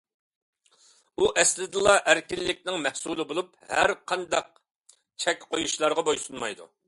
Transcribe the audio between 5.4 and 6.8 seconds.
قۇيۇشلارغا بويسۇنمايدۇ.